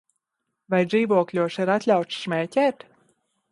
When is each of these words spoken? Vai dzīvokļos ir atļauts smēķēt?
Vai 0.73 0.79
dzīvokļos 0.93 1.59
ir 1.65 1.73
atļauts 1.75 2.19
smēķēt? 2.25 2.85